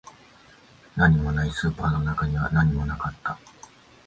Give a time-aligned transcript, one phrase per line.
[0.95, 3.37] 何もない、スーパーの中には何もなかった